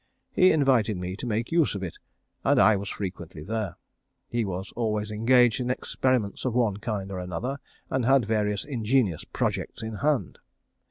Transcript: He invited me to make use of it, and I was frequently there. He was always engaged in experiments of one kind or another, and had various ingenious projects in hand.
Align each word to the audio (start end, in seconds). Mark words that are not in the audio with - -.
He 0.33 0.51
invited 0.51 0.97
me 0.97 1.15
to 1.17 1.27
make 1.27 1.51
use 1.51 1.75
of 1.75 1.83
it, 1.83 1.99
and 2.43 2.59
I 2.59 2.75
was 2.75 2.89
frequently 2.89 3.43
there. 3.43 3.77
He 4.27 4.43
was 4.45 4.73
always 4.75 5.11
engaged 5.11 5.59
in 5.59 5.69
experiments 5.69 6.43
of 6.43 6.55
one 6.55 6.77
kind 6.77 7.11
or 7.11 7.19
another, 7.19 7.59
and 7.87 8.03
had 8.03 8.25
various 8.25 8.65
ingenious 8.65 9.23
projects 9.25 9.83
in 9.83 9.97
hand. 9.97 10.39